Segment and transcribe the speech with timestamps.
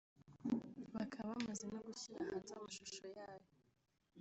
[0.95, 3.47] bakaba bamaze no gushyira hanze amashusho yayo